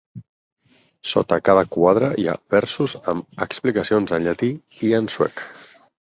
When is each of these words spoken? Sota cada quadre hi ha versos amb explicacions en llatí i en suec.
Sota 1.09 1.37
cada 1.49 1.63
quadre 1.75 2.07
hi 2.21 2.25
ha 2.31 2.33
versos 2.55 2.95
amb 3.13 3.45
explicacions 3.47 4.15
en 4.19 4.25
llatí 4.29 4.49
i 4.89 4.91
en 5.01 5.11
suec. 5.17 5.45